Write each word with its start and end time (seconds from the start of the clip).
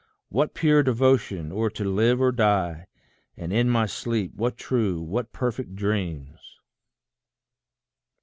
What 0.29 0.55
pure 0.55 0.81
devotion, 0.81 1.51
or 1.51 1.69
to 1.69 1.83
live 1.83 2.19
or 2.19 2.31
die! 2.31 2.87
And 3.37 3.53
in 3.53 3.69
my 3.69 3.85
sleep, 3.85 4.33
what 4.33 4.57
true, 4.57 4.99
what 4.99 5.31
perfect 5.31 5.75
dreams! 5.75 6.39